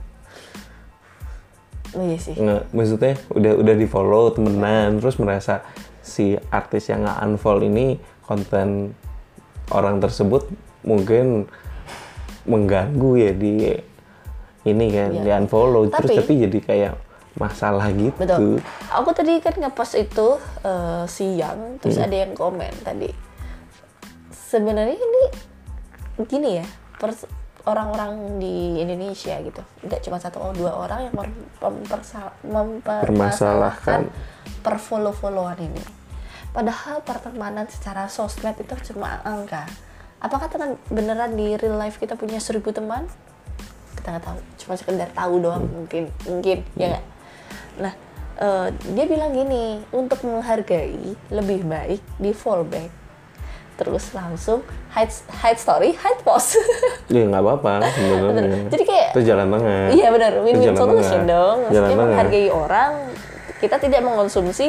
Oh 1.96 2.04
iya 2.04 2.20
sih. 2.20 2.36
nggak 2.36 2.76
maksudnya 2.76 3.16
udah 3.32 3.54
udah 3.56 3.74
di 3.74 3.88
follow 3.88 4.28
temenan 4.30 5.00
terus 5.00 5.16
merasa 5.16 5.64
si 6.04 6.36
artis 6.52 6.92
yang 6.92 7.02
nggak 7.02 7.24
unfollow 7.24 7.64
ini 7.64 7.96
konten 8.22 8.92
orang 9.72 10.04
tersebut 10.04 10.44
mungkin 10.84 11.48
mengganggu 12.44 13.12
ya 13.18 13.32
di 13.32 13.54
ini 14.66 14.86
kan 14.92 15.10
Iya. 15.10 15.24
di 15.24 15.30
unfollow 15.40 15.88
terus 15.88 16.12
Tapi- 16.12 16.20
tapi 16.20 16.34
jadi 16.44 16.60
kayak 16.60 16.94
masalah 17.36 17.88
gitu 17.92 18.16
Betul. 18.18 18.60
Aku 18.92 19.10
tadi 19.12 19.40
kan 19.40 19.56
ngepost 19.56 19.96
itu 19.96 20.28
eh, 20.64 21.04
siang, 21.06 21.80
terus 21.80 21.96
Hmm. 21.96 22.08
ada 22.08 22.16
yang 22.18 22.32
komen 22.32 22.72
tadi. 22.80 23.12
Sebenarnya 24.32 24.96
ini 24.96 25.24
gini 26.24 26.60
ya, 26.60 26.66
pers- 26.96 27.28
orang-orang 27.66 28.38
di 28.38 28.82
Indonesia 28.82 29.36
gitu. 29.42 29.62
Nggak 29.86 30.02
cuma 30.06 30.18
satu 30.22 30.38
atau 30.42 30.54
dua 30.54 30.72
orang 30.74 31.10
yang 31.10 31.16
mempermasalahkan. 31.62 33.02
Permasalahkan. 33.10 34.02
per 34.62 34.82
follow-followan 34.82 35.58
ini. 35.62 35.82
Padahal 36.54 37.02
pertemanan 37.06 37.70
secara 37.70 38.10
sosmed 38.10 38.58
itu 38.58 38.74
cuma 38.94 39.22
angka. 39.26 39.66
Apakah 40.22 40.50
teman 40.50 40.78
beneran 40.90 41.38
di 41.38 41.54
real 41.54 41.78
life 41.78 42.02
kita 42.02 42.18
punya 42.18 42.42
seribu 42.42 42.74
teman? 42.74 43.06
Kita 43.98 44.16
nggak 44.16 44.26
tahu. 44.26 44.40
Cuma 44.66 44.74
sekedar 44.78 45.10
tahu 45.14 45.42
doang 45.42 45.66
mungkin 45.70 46.10
mungkin 46.26 46.66
ya 46.78 46.98
nggak? 46.98 47.06
Nah 47.82 47.94
eh, 48.42 48.68
dia 48.94 49.06
bilang 49.06 49.34
gini 49.34 49.86
untuk 49.94 50.22
menghargai 50.26 51.14
lebih 51.30 51.66
baik 51.66 52.02
di 52.18 52.32
fallback 52.34 53.05
terus 53.76 54.12
langsung 54.12 54.64
hide 54.90 55.12
hide 55.36 55.58
story 55.58 55.92
hide 55.94 56.22
post 56.22 56.56
ya 57.12 57.24
nggak 57.24 57.40
apa-apa 57.40 57.84
sebenarnya 57.90 58.68
jadi 58.68 58.84
kayak 58.84 59.08
itu 59.12 59.22
jalan 59.26 59.48
tengah 59.50 59.84
iya 59.92 60.08
benar 60.10 60.32
win-win 60.40 60.64
jalan 60.66 60.78
solution 60.78 61.22
tengah. 61.22 61.28
dong 61.28 61.58
Jalan 61.58 61.68
maksudnya 61.68 61.90
tengah. 61.92 62.08
menghargai 62.08 62.48
orang 62.50 62.92
kita 63.56 63.76
tidak 63.78 64.02
mengkonsumsi 64.02 64.68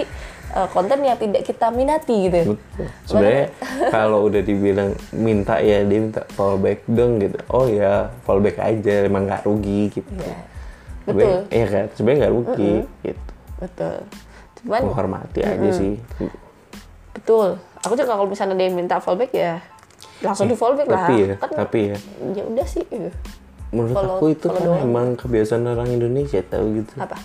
eh, 0.48 0.68
konten 0.68 0.98
yang 1.00 1.14
tidak 1.16 1.42
kita 1.42 1.66
minati 1.68 2.16
gitu 2.24 2.40
Betul. 2.52 2.86
Sebenarnya 3.04 3.44
kalau 3.94 4.18
udah 4.24 4.42
dibilang 4.42 4.90
minta 5.12 5.58
ya 5.58 5.80
dia 5.80 5.98
minta 6.00 6.22
fallback 6.28 6.82
dong 6.84 7.18
gitu. 7.18 7.38
Oh 7.48 7.66
ya 7.66 7.92
fallback 8.22 8.58
aja 8.58 9.04
emang 9.04 9.24
nggak 9.24 9.42
rugi 9.42 9.90
gitu. 9.92 10.10
Iya. 10.12 10.36
Sebenarnya- 11.04 11.38
Betul. 11.38 11.38
Iya 11.52 11.66
kan, 11.68 11.84
sebenarnya 11.92 12.18
nggak 12.20 12.34
rugi 12.34 12.74
gitu. 13.02 13.22
betul 13.56 13.96
cuman 14.56 14.80
Menghormati 14.82 15.40
aja 15.40 15.70
sih. 15.70 15.94
betul 17.12 17.56
aku 17.86 17.94
juga 17.94 18.12
kalau 18.12 18.26
misalnya 18.26 18.58
ada 18.58 18.64
yang 18.66 18.74
minta 18.74 18.98
fallback 18.98 19.30
ya 19.30 19.62
langsung 20.20 20.50
di 20.50 20.56
fallback 20.58 20.88
lah 20.90 21.06
Tapi 21.06 21.14
ya, 21.22 21.34
kan 21.38 21.48
tapi 21.54 21.80
ya, 21.94 21.96
ya 22.34 22.42
udah 22.42 22.66
sih 22.66 22.84
iya. 22.90 23.12
menurut 23.70 23.94
Follow- 23.94 24.18
aku 24.18 24.26
itu 24.34 24.46
kan 24.50 24.62
doang. 24.64 24.82
emang 24.82 25.06
kebiasaan 25.14 25.64
orang 25.64 25.88
Indonesia 25.88 26.40
tahu 26.42 26.82
gitu. 26.82 26.92
apa 26.98 27.16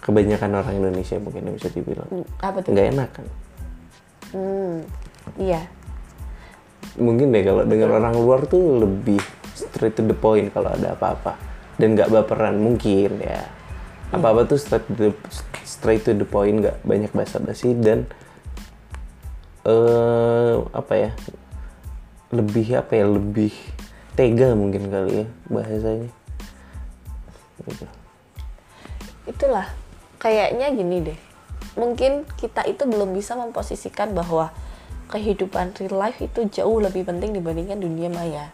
Kebanyakan 0.00 0.50
orang 0.56 0.74
Indonesia 0.80 1.16
mungkin 1.20 1.52
bisa 1.54 1.68
dibilang 1.68 2.08
apa 2.40 2.58
tuh 2.64 2.72
nggak 2.72 2.86
enak 2.90 3.08
kan. 3.14 3.26
hmm 4.32 4.74
iya 5.38 5.62
Mungkin 6.96 7.30
deh 7.30 7.44
kalau 7.46 7.62
dengan 7.68 8.02
orang 8.02 8.16
luar 8.18 8.48
tuh 8.50 8.80
lebih 8.82 9.20
straight 9.54 9.94
to 9.94 10.02
the 10.02 10.16
point 10.16 10.50
kalau 10.50 10.72
ada 10.72 10.96
apa-apa 10.96 11.36
dan 11.76 11.94
nggak 11.94 12.10
baperan 12.10 12.58
mungkin 12.58 13.20
ya. 13.20 13.44
Apa-apa 14.10 14.48
tuh 14.48 14.58
straight 14.58 14.82
to 14.90 14.92
the, 14.98 15.10
straight 15.62 16.02
to 16.02 16.16
the 16.16 16.26
point 16.26 16.64
nggak 16.64 16.80
banyak 16.82 17.12
basa-basi 17.14 17.76
dan 17.78 18.08
eh 19.66 20.54
apa 20.72 20.94
ya 20.96 21.10
lebih 22.30 22.78
apa 22.78 22.92
ya 22.96 23.04
lebih 23.10 23.52
tega 24.14 24.54
mungkin 24.54 24.88
kali 24.88 25.24
ya 25.24 25.26
bahasanya. 25.50 26.10
Gitu. 27.60 27.86
itulah 29.28 29.68
kayaknya 30.16 30.72
gini 30.72 31.12
deh 31.12 31.18
mungkin 31.76 32.24
kita 32.40 32.64
itu 32.64 32.88
belum 32.88 33.12
bisa 33.12 33.36
memposisikan 33.36 34.16
bahwa 34.16 34.48
kehidupan 35.12 35.76
real 35.76 36.00
life 36.00 36.18
itu 36.24 36.48
jauh 36.48 36.80
lebih 36.80 37.04
penting 37.04 37.36
dibandingkan 37.36 37.76
dunia 37.76 38.08
maya 38.08 38.48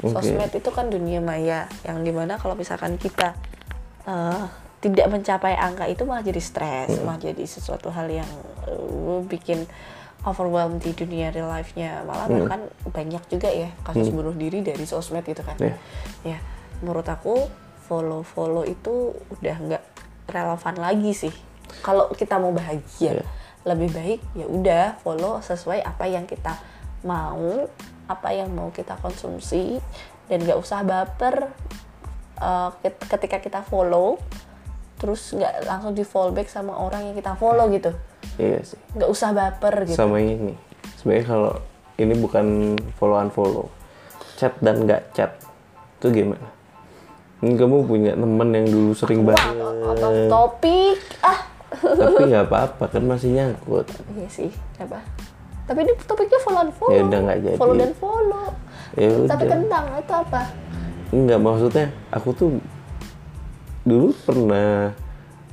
Oke. 0.00 0.12
sosmed 0.12 0.52
itu 0.56 0.70
kan 0.72 0.88
dunia 0.88 1.20
maya 1.20 1.68
yang 1.84 2.00
di 2.00 2.12
mana 2.16 2.40
kalau 2.40 2.56
misalkan 2.56 2.96
kita 2.96 3.36
eh, 4.08 4.44
tidak 4.80 5.08
mencapai 5.12 5.56
angka 5.56 5.84
itu 5.88 6.04
malah 6.08 6.24
jadi 6.24 6.40
stres 6.40 6.96
malah 7.04 7.20
jadi 7.20 7.44
sesuatu 7.44 7.92
hal 7.92 8.08
yang 8.08 8.28
eh, 8.68 9.20
bikin 9.24 9.68
overwhelmed 10.26 10.82
di 10.82 10.90
dunia 10.92 11.30
real 11.30 11.46
life-nya. 11.46 12.02
Malah 12.02 12.26
bahkan 12.26 12.60
banyak 12.90 13.22
juga 13.30 13.46
ya 13.48 13.70
kasus 13.86 14.10
bunuh 14.10 14.34
diri 14.34 14.60
dari 14.60 14.82
sosmed 14.82 15.22
gitu 15.22 15.40
kan. 15.40 15.54
Iya. 15.56 15.76
ya 16.26 16.38
menurut 16.82 17.06
aku 17.06 17.46
follow 17.86 18.20
follow 18.20 18.66
itu 18.66 19.14
udah 19.32 19.56
nggak 19.56 19.84
relevan 20.28 20.76
lagi 20.76 21.14
sih. 21.14 21.34
Kalau 21.80 22.10
kita 22.12 22.36
mau 22.36 22.50
bahagia 22.50 23.22
Iya. 23.22 23.24
lebih 23.64 23.90
baik 23.94 24.20
ya 24.34 24.46
udah 24.46 24.84
follow 25.00 25.38
sesuai 25.40 25.82
apa 25.82 26.06
yang 26.06 26.26
kita 26.26 26.54
mau 27.02 27.66
apa 28.06 28.28
yang 28.30 28.50
mau 28.50 28.70
kita 28.70 28.94
konsumsi 28.98 29.78
dan 30.26 30.42
nggak 30.42 30.58
usah 30.58 30.82
baper 30.82 31.50
uh, 32.38 32.70
ket- 32.78 33.02
ketika 33.10 33.38
kita 33.42 33.60
follow 33.66 34.18
terus 34.96 35.34
nggak 35.34 35.66
langsung 35.66 35.92
di 35.92 36.06
fallback 36.06 36.46
sama 36.46 36.72
orang 36.72 37.10
yang 37.10 37.16
kita 37.18 37.34
follow 37.34 37.66
gitu 37.68 37.90
Iya 38.36 38.60
sih. 38.64 38.80
nggak 38.92 39.10
usah 39.10 39.28
baper 39.32 39.74
gitu. 39.88 39.96
Sama 39.96 40.20
ini. 40.20 40.52
Sebenarnya 41.00 41.24
kalau 41.24 41.54
ini 41.96 42.14
bukan 42.20 42.46
follow 43.00 43.16
unfollow 43.16 43.66
chat 44.36 44.52
dan 44.60 44.84
nggak 44.84 45.16
chat. 45.16 45.32
Itu 46.00 46.12
gimana? 46.12 46.48
Ini 47.40 47.52
kamu 47.56 47.84
punya 47.84 48.12
temen 48.16 48.48
yang 48.52 48.66
dulu 48.68 48.92
sering 48.96 49.24
Wah, 49.24 49.36
banget. 49.36 50.04
of 50.04 50.16
topik 50.28 51.00
ah. 51.24 51.40
Tapi 51.76 52.20
nggak 52.28 52.44
apa-apa 52.52 52.84
kan 52.92 53.02
masih 53.04 53.32
nyangkut. 53.32 53.88
Iya 54.16 54.28
sih 54.28 54.50
apa 54.76 55.00
tapi 55.66 55.82
ini 55.82 55.92
topiknya 56.06 56.38
follow 56.46 56.62
and 56.62 56.72
follow. 56.78 56.94
Ya 56.94 57.02
udah, 57.02 57.20
nggak 57.26 57.38
jadi. 57.42 57.58
follow 57.58 57.74
dan 57.74 57.92
follow. 57.98 58.46
Ya 58.94 59.08
tapi 59.26 59.44
udah. 59.44 59.50
kentang 59.50 59.84
itu 59.98 60.14
apa? 60.14 60.42
Nggak 61.10 61.38
maksudnya 61.42 61.86
aku 62.14 62.28
tuh 62.38 62.50
dulu 63.82 64.08
pernah 64.22 64.94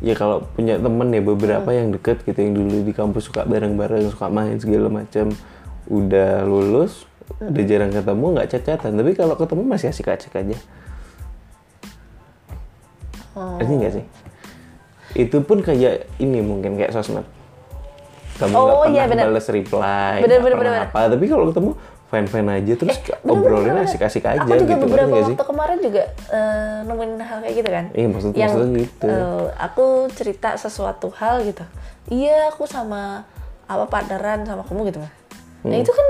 ya 0.04 0.14
kalau 0.14 0.44
punya 0.52 0.76
temen 0.76 1.08
ya 1.10 1.24
beberapa 1.24 1.64
Hmm. 1.66 1.78
yang 1.80 1.88
deket 1.90 2.22
gitu 2.22 2.36
yang 2.38 2.54
dulu 2.54 2.84
di 2.84 2.92
kampus 2.92 3.32
suka 3.32 3.42
bareng-bareng 3.44 4.12
suka 4.12 4.28
main 4.28 4.60
segala 4.60 4.92
macam 4.92 5.32
udah 5.86 6.44
lulus 6.44 7.08
udah 7.40 7.64
jarang 7.64 7.90
ketemu 7.90 8.26
nggak 8.36 8.50
cacatan 8.50 8.92
tapi 8.94 9.12
kalau 9.14 9.34
ketemu 9.34 9.64
masih 9.66 9.88
asik 9.90 10.08
asik 10.08 10.36
aja 10.36 10.60
Oh. 13.34 13.58
Ngerti 13.58 13.74
nggak 13.74 13.94
sih 13.94 14.06
itu 15.14 15.38
pun 15.42 15.62
kayak 15.62 16.10
ini 16.18 16.42
mungkin 16.42 16.74
kayak 16.74 16.90
sosmed 16.92 17.26
kamu 18.36 18.54
Oh, 18.54 18.62
nggak 18.62 18.78
pernah 18.80 18.94
iya, 18.94 19.04
benar. 19.06 19.26
balas 19.30 19.48
reply 19.48 20.14
benar, 20.22 20.38
pernah 20.42 20.58
benar. 20.60 20.86
apa 20.90 21.00
tapi 21.08 21.26
kalau 21.26 21.50
ketemu 21.50 21.72
fine 22.24 22.50
aja 22.52 22.74
terus 22.76 22.98
obrolinnya 23.24 23.82
asik 23.82 24.02
asik 24.02 24.24
aja 24.24 24.40
aku 24.40 24.54
juga 24.56 24.66
gitu 24.70 24.84
beberapa 24.84 25.04
ngerti 25.04 25.12
nggak 25.12 25.24
sih 25.24 25.34
waktu 25.34 25.46
kemarin 25.48 25.78
juga 25.80 26.02
eh, 26.30 26.78
nemuin 26.84 27.12
hal 27.20 27.38
kayak 27.40 27.56
gitu 27.56 27.70
kan 27.70 27.86
Iya, 27.92 28.08
maksud- 28.08 28.34
yang 28.34 28.50
maksudnya 28.50 28.80
gitu. 28.80 29.06
eh, 29.08 29.46
aku 29.58 29.86
cerita 30.12 30.50
sesuatu 30.56 31.08
hal 31.14 31.42
gitu 31.42 31.64
iya 32.08 32.48
aku 32.48 32.64
sama 32.64 33.26
apa 33.64 33.86
partneran 33.88 34.44
sama 34.44 34.62
kamu 34.62 34.82
gitu 34.88 35.00
nah 35.00 35.14
Hmm. 35.64 35.72
itu 35.74 35.90
kan 35.90 36.08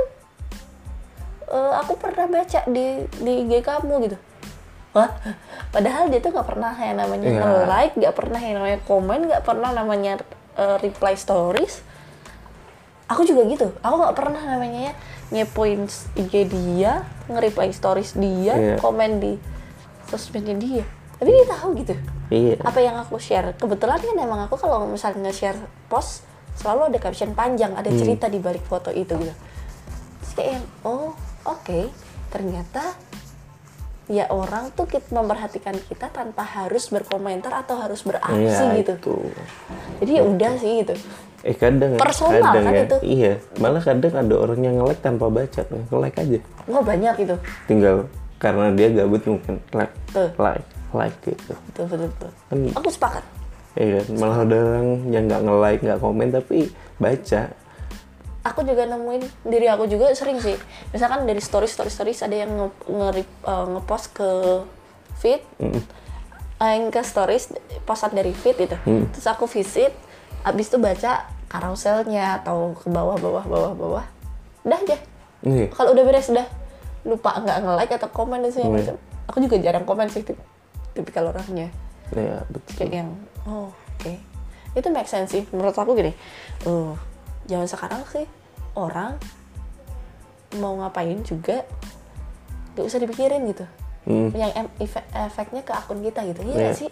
eh, 1.48 1.74
aku 1.78 1.94
pernah 1.96 2.26
baca 2.28 2.60
di 2.66 2.86
di 3.16 3.34
IG 3.44 3.62
kamu 3.62 3.96
gitu 4.04 4.18
Wah, 4.92 5.10
padahal 5.70 6.06
dia 6.06 6.18
tuh 6.18 6.30
nggak 6.30 6.46
pernah 6.48 6.70
yang 6.72 6.94
namanya 6.96 7.26
Iya. 7.26 7.42
nge-like, 7.42 7.94
nggak 7.96 8.14
pernah 8.14 8.38
yang 8.38 8.56
namanya 8.56 8.80
komen, 8.84 9.20
nggak 9.26 9.42
pernah 9.42 9.70
namanya 9.72 10.22
eh, 10.54 10.78
reply 10.80 11.14
stories. 11.16 11.82
Aku 13.06 13.26
juga 13.26 13.42
gitu. 13.44 13.74
Aku 13.80 13.96
nggak 13.96 14.14
pernah 14.14 14.38
namanya 14.40 14.90
ya 14.90 14.94
nyepoin 15.34 15.90
IG 16.14 16.46
dia, 16.46 17.02
nge-reply 17.26 17.74
stories 17.74 18.14
dia, 18.14 18.54
Iya. 18.54 18.76
komen 18.78 19.18
di 19.18 19.34
sosmednya 20.06 20.54
dia. 20.56 20.86
Tapi 21.18 21.30
dia 21.30 21.48
tahu 21.50 21.70
gitu. 21.76 21.96
iya 22.30 22.54
Apa 22.62 22.80
yang 22.80 22.96
aku 22.96 23.18
share. 23.18 23.58
Kebetulan 23.58 23.98
kan 23.98 24.16
emang 24.16 24.46
aku 24.46 24.56
kalau 24.56 24.86
misalnya 24.86 25.28
nge-share 25.28 25.58
post 25.90 26.22
selalu 26.54 26.94
ada 26.94 27.00
caption 27.02 27.34
panjang, 27.34 27.74
ada 27.74 27.90
cerita 27.90 28.30
di 28.30 28.38
balik 28.38 28.62
foto 28.64 28.94
itu 28.94 29.18
gitu. 29.18 29.34
Terus 30.22 30.32
kayak 30.38 30.50
yang, 30.54 30.66
oh 30.86 31.18
oke, 31.44 31.90
ternyata 32.30 32.94
ya 34.06 34.28
orang 34.30 34.70
tuh 34.76 34.84
kita 34.84 35.16
memperhatikan 35.16 35.74
kita 35.88 36.12
tanpa 36.12 36.44
harus 36.44 36.92
berkomentar 36.92 37.56
atau 37.56 37.80
harus 37.80 38.04
beraksi 38.04 38.36
Iya, 38.36 38.84
gitu. 38.84 38.94
itu. 39.00 39.16
Jadi 40.04 40.12
ya 40.14 40.24
udah 40.28 40.54
sih 40.60 40.72
gitu. 40.84 40.94
Eh 41.44 41.56
kadang 41.60 42.00
Personal 42.00 42.40
kadang 42.40 42.64
kan 42.64 42.74
ya, 42.74 42.84
itu? 42.88 42.98
Iya, 43.04 43.34
malah 43.60 43.84
kadang 43.84 44.16
ada 44.16 44.36
orang 44.40 44.60
yang 44.64 44.80
nge-like 44.80 45.04
tanpa 45.04 45.28
baca, 45.28 45.62
nge-like 45.68 46.16
aja. 46.16 46.40
Wah 46.72 46.80
banyak 46.80 47.16
itu. 47.28 47.36
Tinggal 47.68 48.08
karena 48.40 48.72
dia 48.72 48.88
gabut 48.92 49.24
mungkin 49.28 49.60
like, 49.76 49.92
Tuh. 50.16 50.32
like, 50.40 50.64
like 50.96 51.16
gitu. 51.24 51.52
Betul 51.72 51.86
betul 51.92 52.08
betul. 52.16 52.32
Kan 52.48 52.58
Aku 52.80 52.90
sepakat. 52.92 53.24
iya 53.76 54.00
kan, 54.00 54.06
malah 54.22 54.38
ada 54.46 54.56
orang 54.56 54.88
yang 55.12 55.24
nggak 55.28 55.42
nge-like, 55.44 55.82
nggak 55.84 56.00
komen 56.00 56.28
tapi 56.32 56.58
baca. 56.96 57.42
Aku 58.44 58.60
juga 58.68 58.84
nemuin 58.88 59.24
diri 59.48 59.68
aku 59.72 59.88
juga 59.88 60.12
sering 60.16 60.40
sih. 60.40 60.56
Misalkan 60.96 61.24
dari 61.28 61.40
stories 61.40 61.72
stories 61.76 61.96
stories 61.96 62.20
ada 62.24 62.36
yang 62.44 62.52
nge, 62.56 62.68
nge, 62.88 63.10
eh, 63.24 63.66
ngepost 63.72 64.06
ke 64.16 64.30
feed, 65.20 65.44
eh, 65.60 66.72
yang 66.76 66.92
ke 66.92 67.04
stories 67.04 67.52
postan 67.88 68.16
dari 68.16 68.32
feed 68.32 68.64
itu. 68.64 68.76
Terus 69.16 69.28
aku 69.28 69.48
visit, 69.48 69.96
abis 70.44 70.68
itu 70.68 70.78
baca 70.78 71.12
karuselnya 71.48 72.40
atau 72.40 72.74
ke 72.74 72.88
bawah 72.88 73.16
bawah 73.16 73.44
bawah 73.44 73.72
bawah. 73.74 74.06
Udah 74.64 74.78
aja. 74.78 74.98
Iya. 75.44 75.68
Kalau 75.72 75.92
udah 75.92 76.04
beres 76.04 76.30
udah 76.30 76.48
lupa 77.04 77.36
nggak 77.36 77.58
nge-like 77.62 77.94
atau 77.94 78.10
komen 78.10 78.40
dan 78.42 78.52
segala 78.52 78.70
Iya. 78.70 78.76
macam. 78.80 78.96
Aku 79.28 79.38
juga 79.40 79.56
jarang 79.60 79.84
komen 79.84 80.08
sih 80.08 80.24
tip 80.24 80.40
tipikal 80.92 81.28
orangnya. 81.28 81.68
Iya, 82.14 82.46
betul. 82.46 82.74
kayak 82.78 82.92
yang 82.94 83.10
oh 83.50 83.74
oke 83.74 84.14
itu 84.74 84.88
make 84.90 85.10
sense 85.10 85.34
sih 85.34 85.44
menurut 85.50 85.74
aku 85.74 85.98
gini 85.98 86.14
uh, 86.66 86.94
zaman 87.46 87.66
sekarang 87.66 88.06
sih 88.06 88.30
orang 88.78 89.18
mau 90.62 90.78
ngapain 90.78 91.18
juga 91.26 91.66
gak 92.74 92.86
usah 92.86 93.02
dipikirin 93.02 93.50
gitu 93.50 93.66
Hmm. 94.04 94.36
yang 94.36 94.52
efek- 94.78 95.08
efeknya 95.16 95.64
ke 95.64 95.72
akun 95.72 96.04
kita 96.04 96.28
gitu 96.28 96.44
ya 96.44 96.46
Iya. 96.46 96.56
nggak 96.60 96.76
sih 96.76 96.90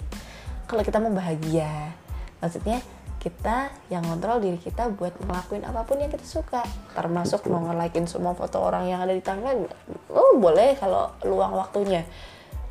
kalau 0.64 0.80
kita 0.80 0.98
mau 0.98 1.12
bahagia 1.12 1.92
maksudnya 2.40 2.80
kita 3.22 3.70
yang 3.94 4.02
kontrol 4.02 4.42
diri 4.42 4.58
kita 4.58 4.90
buat 4.98 5.14
ngelakuin 5.22 5.62
apa 5.62 5.86
pun 5.86 6.02
yang 6.02 6.10
kita 6.10 6.26
suka. 6.26 6.66
Termasuk 6.98 7.46
mau 7.54 7.62
nge-likein 7.70 8.10
semua 8.10 8.34
foto 8.34 8.58
orang 8.58 8.90
yang 8.90 8.98
ada 8.98 9.14
di 9.14 9.22
timeline 9.22 9.70
oh 10.10 10.42
boleh 10.42 10.74
kalau 10.82 11.14
luang 11.22 11.54
waktunya. 11.54 12.02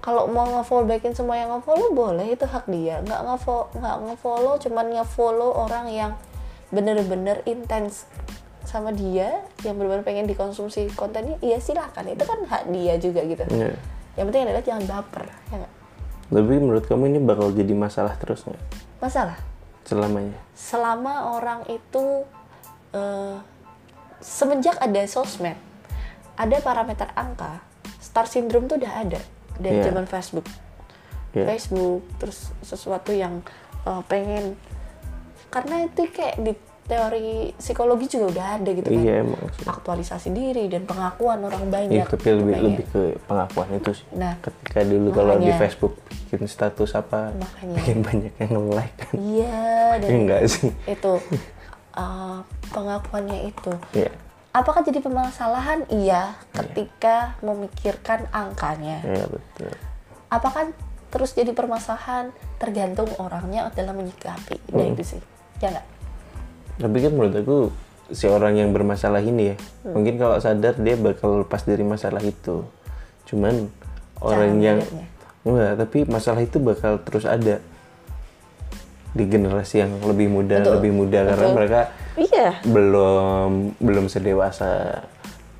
Kalau 0.02 0.26
mau 0.26 0.48
nge-follow 0.50 0.90
backin 0.90 1.14
semua 1.14 1.38
yang 1.38 1.54
nge-follow 1.54 1.94
boleh 1.94 2.34
itu 2.34 2.42
hak 2.50 2.66
dia. 2.66 2.98
Nggak 3.06 3.20
nge-follow 3.30 3.66
nggak 3.78 3.96
nge-follow 4.10 4.54
cuman 4.58 4.86
nge-follow 4.90 5.50
orang 5.54 5.86
yang 5.86 6.12
bener-bener 6.74 7.46
intens 7.46 8.10
sama 8.66 8.90
dia 8.90 9.46
yang 9.62 9.78
benar-benar 9.78 10.02
pengen 10.02 10.26
dikonsumsi 10.26 10.90
kontennya 10.98 11.38
iya 11.46 11.62
silakan. 11.62 12.10
Itu 12.10 12.26
kan 12.26 12.42
hak 12.42 12.74
dia 12.74 12.98
juga 12.98 13.22
gitu. 13.22 13.46
Iya. 13.54 13.78
yang 14.18 14.26
penting 14.26 14.42
adalah 14.42 14.64
jangan 14.66 14.84
baper 14.90 15.22
ya 15.30 15.62
Tapi 16.34 16.54
menurut 16.58 16.84
kamu 16.90 17.14
ini 17.14 17.18
bakal 17.22 17.54
jadi 17.54 17.70
masalah 17.78 18.18
terus 18.18 18.42
nggak? 18.42 18.58
Masalah 18.98 19.49
selamanya? 19.82 20.36
selama 20.52 21.12
orang 21.32 21.64
itu 21.66 22.24
eh, 22.90 23.36
semenjak 24.18 24.76
ada 24.76 25.02
sosmed 25.04 25.56
ada 26.34 26.56
parameter 26.58 27.08
angka 27.14 27.60
star 27.96 28.24
syndrome 28.24 28.66
tuh 28.66 28.76
udah 28.76 28.92
ada 28.98 29.20
dari 29.56 29.76
Iya. 29.76 29.92
zaman 29.92 30.04
Facebook 30.04 30.46
Iya. 31.30 31.46
Facebook 31.46 32.02
terus 32.16 32.38
sesuatu 32.60 33.10
yang 33.10 33.40
eh, 33.82 34.02
pengen 34.06 34.56
karena 35.48 35.84
itu 35.84 36.06
kayak 36.06 36.36
di 36.38 36.52
teori 36.82 37.54
psikologi 37.54 38.06
juga 38.08 38.26
udah 38.28 38.46
ada 38.56 38.70
gitu 38.72 38.82
kan 38.84 38.98
Iya 38.98 39.14
emang 39.22 39.38
aktualisasi 39.62 40.28
diri 40.30 40.66
dan 40.66 40.82
pengakuan 40.84 41.38
orang 41.40 41.66
banyak 41.68 41.96
Iya, 41.96 42.04
tapi 42.04 42.28
lebih 42.32 42.50
pengen. 42.50 42.66
lebih 42.66 42.84
ke 42.88 43.00
pengakuan 43.24 43.68
itu 43.72 43.90
sih. 43.94 44.06
Nah, 44.12 44.34
Ketika 44.36 44.82
dulu 44.82 45.08
kalau 45.10 45.38
di. 45.38 45.54
Facebook 45.54 45.94
bikin 46.30 46.46
status 46.46 46.94
apa, 46.94 47.34
Makanya. 47.34 47.74
bikin 47.76 47.98
banyak 48.00 48.32
yang 48.36 48.50
nge-like 48.54 48.96
kan. 48.96 49.12
iya 49.16 49.66
dan 50.00 50.06
Ya 50.06 50.16
enggak 50.16 50.42
sih. 50.46 50.70
itu 50.84 51.12
eh, 51.92 52.38
pengakuannya 52.68 53.38
itu 53.46 53.72
Iya. 53.92 54.14
apakah 54.50 54.80
jadi 54.80 54.98
permasalahan 54.98 55.84
iya 55.88 56.38
ketika 56.52 57.34
memikirkan 57.40 58.30
angkanya 58.30 59.02
Iya 59.02 59.26
betul. 59.26 59.70
apakah 60.28 60.70
terus 61.06 61.34
jadi 61.34 61.50
permasalahan 61.50 62.30
tergantung 62.56 63.10
orangnya 63.16 63.66
dalam 63.70 63.94
menyikapi 63.96 64.62
nah 64.70 64.80
Hmm. 64.80 64.94
itu 64.94 65.02
sih 65.04 65.20
ya 65.58 65.68
nggak 65.68 65.86
Tapi 66.78 66.96
kan 66.96 67.12
menurut 67.12 67.34
aku 67.36 67.58
si 68.08 68.24
orang 68.24 68.56
yang 68.56 68.70
bermasalah 68.70 69.20
ini 69.20 69.52
ya, 69.52 69.56
Hmm. 69.84 69.92
mungkin 69.92 70.16
kalau 70.16 70.38
sadar 70.38 70.74
dia 70.74 70.96
bakal 70.96 71.44
lepas 71.44 71.62
dari 71.62 71.82
masalah 71.82 72.18
itu. 72.18 72.64
Cuman 73.24 73.68
orang 74.18 74.56
yang. 74.58 74.78
Enggak, 75.42 75.72
tapi 75.78 75.98
masalah 76.04 76.40
itu 76.40 76.58
bakal 76.58 77.00
terus 77.00 77.24
ada 77.24 77.58
di 79.10 79.24
generasi 79.26 79.82
yang 79.82 79.98
lebih 80.00 80.30
muda, 80.30 80.62
Betul. 80.62 80.72
lebih 80.78 80.92
muda 80.94 81.18
karena 81.24 81.44
Betul. 81.44 81.56
mereka 81.58 81.80
iya 82.14 82.48
belum 82.62 83.50
belum 83.76 84.06
sedewasa 84.06 85.02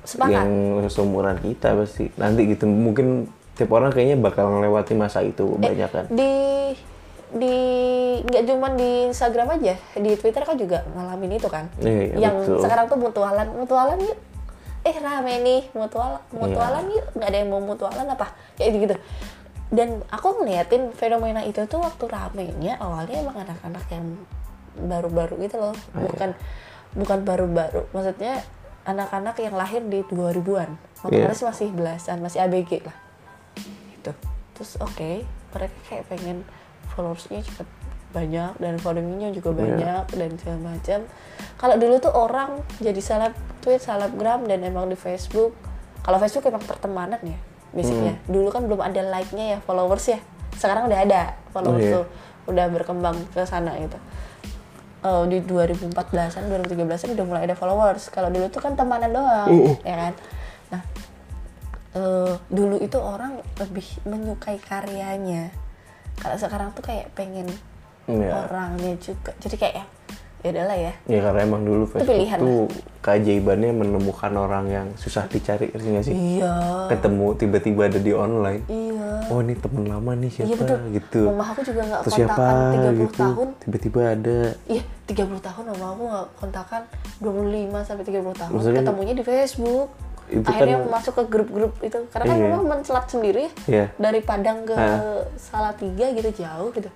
Sepakat. 0.01 0.31
yang 0.31 0.49
seumuran 0.87 1.35
kita 1.37 1.75
pasti 1.75 2.07
nanti 2.15 2.47
gitu 2.47 2.63
mungkin 2.63 3.27
tiap 3.53 3.69
orang 3.69 3.91
kayaknya 3.91 4.17
bakal 4.17 4.47
melewati 4.49 4.95
masa 4.95 5.19
itu 5.19 5.43
Eh, 5.43 5.67
kebanyakan 5.67 6.03
di 6.09 6.33
di 7.31 7.55
nggak 8.23 8.43
cuma 8.45 8.67
di 8.71 9.07
Instagram 9.07 9.47
aja 9.55 9.75
di 9.95 10.11
Twitter 10.15 10.43
kan 10.43 10.55
juga 10.55 10.83
ngalamin 10.89 11.31
itu 11.35 11.47
kan 11.47 11.67
Iya, 11.79 11.91
iya, 12.07 12.15
yang 12.27 12.35
betul. 12.39 12.59
sekarang 12.59 12.85
tuh 12.87 12.99
mutualan 12.99 13.47
mutualan 13.51 13.99
yuk 13.99 14.19
eh 14.81 14.95
rame 14.95 15.33
nih 15.39 15.61
mutual 15.71 16.23
mutualan 16.31 16.87
Iya. 16.87 16.95
yuk 16.97 17.05
nggak 17.15 17.27
ada 17.27 17.37
yang 17.37 17.49
mau 17.51 17.59
mutualan 17.59 18.07
apa 18.07 18.27
kayak 18.55 18.71
gitu 18.79 18.95
dan 19.71 20.03
aku 20.11 20.43
ngeliatin 20.43 20.91
fenomena 20.91 21.47
itu 21.47 21.63
tuh 21.63 21.79
waktu 21.79 22.03
ramenya 22.11 22.75
awalnya 22.83 23.23
emang 23.23 23.39
anak-anak 23.39 23.87
yang 23.87 24.05
baru-baru 24.75 25.39
gitu 25.47 25.55
loh. 25.63 25.71
Ah, 25.95 26.03
iya. 26.03 26.07
bukan 26.11 26.29
bukan 26.91 27.19
baru-baru. 27.23 27.81
Maksudnya 27.95 28.43
anak-anak 28.83 29.39
yang 29.39 29.55
lahir 29.55 29.79
di 29.87 30.03
2000-an 30.11 30.75
waktu 31.07 31.23
Iya. 31.23 31.31
masih 31.31 31.45
masih 31.47 31.67
belasan 31.71 32.19
masih 32.19 32.43
ABG 32.43 32.83
lah. 32.83 32.97
Gitu. 33.95 34.11
Terus 34.59 34.75
oke 34.83 35.23
mereka 35.55 35.77
kayak 35.87 36.03
pengen 36.11 36.43
followersnya 36.91 37.39
cepet 37.39 37.67
banyak 38.11 38.51
dan 38.59 38.75
followingnya 38.75 39.31
juga 39.31 39.55
Iya. 39.55 39.59
banyak 39.63 40.05
dan 40.19 40.29
segala 40.35 40.59
macam. 40.75 40.99
Kalau 41.55 41.75
dulu 41.79 41.95
tuh 42.03 42.11
orang 42.11 42.59
jadi 42.83 42.99
seleb 42.99 43.31
tweet 43.63 43.79
selebgram 43.79 44.43
dan 44.51 44.67
emang 44.67 44.91
di 44.91 44.99
Facebook. 44.99 45.55
Kalau 46.03 46.19
Facebook 46.19 46.43
emang 46.51 46.65
pertemanan 46.67 47.23
ya 47.23 47.39
basicnya 47.71 48.13
Hmm. 48.13 48.27
dulu 48.27 48.47
kan 48.49 48.61
belum 48.63 48.81
ada 48.81 49.01
like-nya 49.09 49.45
ya 49.45 49.59
followers 49.61 50.05
ya 50.07 50.19
sekarang 50.53 50.85
udah 50.85 50.99
ada 51.01 51.21
followers 51.49 51.79
Oh, 51.79 51.87
iya. 51.87 51.93
tuh 51.93 52.05
udah 52.47 52.65
berkembang 52.69 53.17
ke 53.31 53.41
sana 53.43 53.73
gitu 53.77 53.95
Eh, 55.01 55.23
di 55.25 55.41
2014an 55.41 56.45
2013an 56.45 57.17
udah 57.17 57.25
mulai 57.25 57.43
ada 57.43 57.57
followers 57.57 58.13
kalau 58.13 58.29
dulu 58.29 58.45
tuh 58.47 58.61
kan 58.61 58.77
temanan 58.77 59.09
doang 59.09 59.49
Uh, 59.49 59.73
uh. 59.73 59.77
ya 59.81 59.95
kan 59.97 60.13
nah 60.69 60.81
eh, 61.93 62.33
dulu 62.47 62.77
itu 62.77 62.97
orang 62.97 63.41
lebih 63.57 63.81
menyukai 64.03 64.57
karyanya 64.57 65.49
kalau 66.15 66.37
sekarang 66.37 66.69
tuh 66.71 66.83
kayak 66.83 67.09
pengen 67.11 67.49
Iya. 68.05 68.45
orangnya 68.45 68.93
juga 68.97 69.33
jadi 69.37 69.55
kayak 69.57 69.85
ya 70.41 70.49
ya. 70.49 70.51
Udahlah 70.51 70.77
ya 70.77 70.93
ya 71.05 71.19
karena 71.21 71.39
emang 71.45 71.61
dulu 71.61 71.83
Facebook 71.85 72.09
pilihan 72.09 72.37
tuh 72.41 72.65
keajaibannya 73.01 73.71
menemukan 73.73 74.31
orang 74.37 74.65
yang 74.69 74.87
susah 74.97 75.25
dicari 75.25 75.69
nggak 75.69 76.05
sih? 76.05 76.13
Iya. 76.13 76.53
Ketemu 76.89 77.25
tiba-tiba 77.37 77.81
ada 77.89 77.99
di 78.01 78.11
online. 78.13 78.61
Iya. 78.65 79.09
Oh 79.29 79.41
ini 79.41 79.53
temen 79.57 79.85
lama 79.89 80.11
nih 80.17 80.29
siapa? 80.29 80.49
Iya, 80.49 80.55
betul. 80.57 80.79
gitu. 80.93 81.21
Mama 81.29 81.45
aku 81.49 81.61
juga 81.65 81.81
nggak 81.81 82.01
terus 82.05 82.13
siapa? 82.17 82.33
kontakan 82.33 82.93
30 82.93 83.01
gitu. 83.01 83.21
tahun. 83.21 83.47
Tiba-tiba 83.61 84.01
ada. 84.05 84.37
Iya 84.65 84.83
30 85.05 85.41
tahun 85.41 85.63
mama 85.73 85.85
aku 85.93 86.03
nggak 86.09 86.27
kontakan. 86.37 86.81
25 87.21 87.85
sampai 87.85 88.03
30 88.05 88.33
tahun. 88.37 88.51
Maksudnya 88.53 88.73
kan- 88.73 88.85
ketemunya 88.85 89.13
di 89.13 89.23
Facebook. 89.25 89.89
Itu 90.31 90.47
akhirnya 90.47 90.77
kan- 90.79 90.89
masuk 90.95 91.13
ke 91.19 91.23
grup-grup 91.27 91.73
itu. 91.83 91.97
Karena 92.07 92.25
kan 92.29 92.37
Iya. 92.37 92.49
mama 92.55 92.65
mencelat 92.77 93.05
sendiri 93.09 93.45
ya 93.45 93.51
Iya. 93.67 93.85
dari 93.97 94.19
Padang 94.21 94.63
ke. 94.63 94.75
Salatiga 95.35 96.05
gitu 96.13 96.29
jauh 96.45 96.69
gitu 96.71 96.89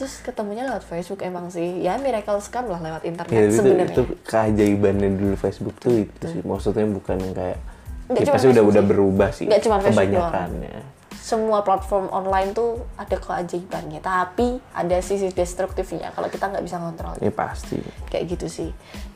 terus 0.00 0.24
ketemunya 0.24 0.64
lewat 0.64 0.80
Facebook 0.88 1.20
emang 1.20 1.52
sih. 1.52 1.84
Ya 1.84 2.00
miracle 2.00 2.40
scam 2.40 2.72
lah 2.72 2.80
lewat 2.80 3.04
internet 3.04 3.36
ya 3.36 3.44
itu, 3.44 3.60
sebenarnya. 3.60 3.92
itu 3.92 4.02
keajaibannya 4.24 5.08
dulu 5.12 5.36
Facebook 5.36 5.76
tuh 5.76 6.08
itu 6.08 6.24
sih. 6.24 6.40
Maksudnya 6.40 6.88
bukan 6.88 7.20
yang 7.20 7.36
kayak 7.36 7.60
Nggak 8.08 8.24
ya 8.24 8.32
pasti 8.32 8.48
udah 8.50 8.64
udah 8.64 8.82
berubah 8.82 9.30
sih 9.30 9.44
Nggak 9.44 9.60
cuma 9.68 9.76
kebanyakannya. 9.84 10.80
Semua 11.20 11.60
platform 11.60 12.08
online 12.10 12.56
tuh 12.56 12.80
ada 12.96 13.12
keajaibannya 13.20 14.00
tapi 14.00 14.56
ada 14.72 14.96
sisi 15.04 15.28
destruktifnya 15.28 16.16
kalau 16.16 16.32
kita 16.32 16.48
nggak 16.48 16.64
bisa 16.64 16.80
kontrol 16.80 17.12
ya 17.20 17.28
pasti. 17.28 17.76
Kayak 18.08 18.40
gitu 18.40 18.46
sih. 18.48 18.70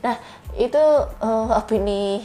Nah 0.05 0.21
itu 0.53 0.85
eh, 1.01 1.47
opini 1.57 2.21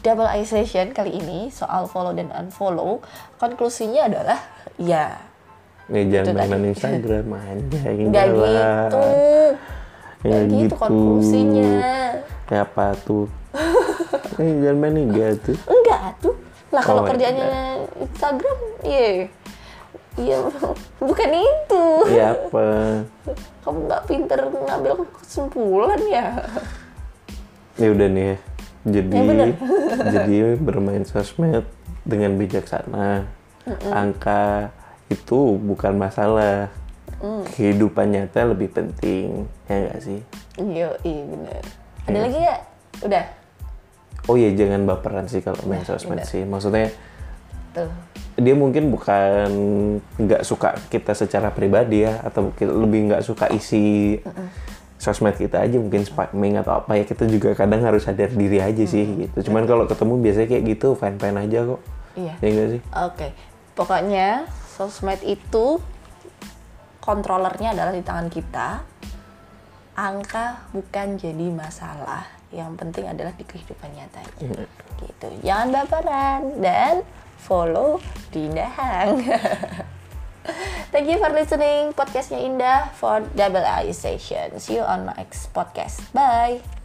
double 0.00 0.24
eye 0.24 0.48
session 0.48 0.96
kali 0.96 1.20
ini 1.20 1.52
soal 1.52 1.84
follow 1.84 2.16
dan 2.16 2.32
unfollow. 2.32 3.04
Konklusinya 3.36 4.08
adalah 4.08 4.40
ya 4.80 5.33
ya 5.86 6.02
jangan 6.06 6.24
Itu 6.24 6.32
mainan 6.34 6.48
tadi. 6.56 6.68
Instagram 6.70 7.26
aja 7.30 7.80
nggak 8.08 8.24
enggak 8.26 8.26
gitu. 8.26 9.04
Ya 10.24 10.28
nggak 10.30 10.42
gitu 10.46 10.62
gitu. 10.64 10.74
konklusinya 10.78 11.72
kayak 12.44 12.64
apa 12.68 12.86
tuh? 13.02 13.26
Eh, 14.34 14.50
jangan 14.58 14.78
main 14.82 14.96
enggak 14.98 15.30
tuh. 15.40 15.54
Enggak 15.64 16.18
tuh. 16.18 16.34
Lah 16.74 16.82
kalau 16.82 17.02
Oh, 17.02 17.06
kerjanya 17.06 17.46
Instagram 17.96 18.58
iya. 18.82 19.30
Iya 20.14 20.36
bukan 21.08 21.30
itu. 21.30 21.84
Ya 22.10 22.34
apa? 22.34 22.66
Kamu 23.62 23.78
nggak 23.86 24.02
pinter 24.04 24.40
ngambil 24.42 24.92
kesimpulan 25.14 26.00
ya? 26.06 26.26
Ya 27.74 27.88
udah 27.90 28.08
nih 28.08 28.24
ya 28.26 28.36
jadi 28.84 29.16
Ya, 29.16 29.46
jadi 30.12 30.36
bermain 30.60 31.02
sosmed 31.02 31.64
dengan 32.04 32.36
bijaksana 32.36 33.24
angka 33.88 34.68
itu 35.14 35.38
bukan 35.56 35.94
masalah. 35.94 36.68
Mm. 37.14 37.46
kehidupan 37.46 38.12
nyata 38.12 38.52
lebih 38.52 38.68
penting 38.68 39.48
ya 39.64 39.74
enggak 39.80 40.00
sih? 40.02 40.20
Iya 40.54 40.92
iya 41.00 41.22
bener. 41.24 41.62
Ada 42.04 42.10
Iya. 42.10 42.20
lagi 42.20 42.36
nggak? 42.36 42.60
Udah? 43.00 43.24
Oh 44.24 44.36
ya 44.36 44.50
jangan 44.52 44.84
baperan 44.84 45.24
sih 45.24 45.40
kalau 45.40 45.56
main 45.64 45.80
sosmed 45.84 46.20
bener. 46.20 46.28
sih. 46.28 46.44
Maksudnya 46.44 46.92
tuh. 47.72 47.88
dia 48.34 48.52
mungkin 48.52 48.90
bukan 48.90 49.48
nggak 50.18 50.42
suka 50.42 50.74
kita 50.90 51.14
secara 51.14 51.48
pribadi 51.48 52.02
ya 52.02 52.18
atau 52.20 52.50
mungkin 52.50 52.66
lebih 52.82 53.00
nggak 53.08 53.22
suka 53.22 53.46
isi 53.48 54.18
sosmed 54.98 55.38
kita 55.38 55.62
aja 55.64 55.76
mungkin 55.78 56.02
spamming 56.02 56.60
atau 56.60 56.82
apa 56.82 56.98
ya 56.98 57.04
kita 57.06 57.24
juga 57.24 57.54
kadang 57.54 57.80
harus 57.80 58.04
sadar 58.04 58.28
diri 58.28 58.58
aja 58.60 58.84
sih 58.84 59.06
gitu. 59.22 59.48
Cuman 59.48 59.64
kalau 59.64 59.86
ketemu 59.86 60.18
biasanya 60.20 60.48
kayak 60.50 60.64
gitu 60.76 60.92
fine 60.92 61.16
fine 61.16 61.38
aja 61.40 61.58
kok. 61.64 61.80
Iya. 62.20 62.34
Ya 62.42 62.46
enggak 62.52 62.68
sih? 62.68 62.80
Oke, 63.00 63.28
pokoknya 63.72 64.44
sosmed 64.74 65.22
itu 65.22 65.78
kontrolernya 66.98 67.78
adalah 67.78 67.94
di 67.94 68.02
tangan 68.02 68.28
kita. 68.28 68.68
Angka 69.94 70.66
bukan 70.74 71.14
jadi 71.14 71.46
masalah. 71.54 72.26
Yang 72.50 72.70
penting 72.82 73.04
adalah 73.06 73.30
di 73.38 73.46
kehidupan 73.46 73.94
nyatanya. 73.94 74.66
Gitu. 74.98 75.26
Jangan 75.46 75.68
baperan 75.70 76.40
dan 76.58 77.06
follow 77.38 78.02
Dinda 78.34 78.66
Hang. 78.66 79.22
Thank 80.92 81.08
you 81.08 81.18
for 81.18 81.32
listening 81.32 81.96
podcastnya 81.96 82.42
Indah 82.42 82.92
for 82.98 83.24
Double 83.32 83.64
I 83.64 83.94
Session. 83.96 84.58
See 84.60 84.76
you 84.76 84.84
on 84.84 85.08
my 85.08 85.14
next 85.16 85.54
podcast. 85.56 86.04
Bye. 86.12 86.83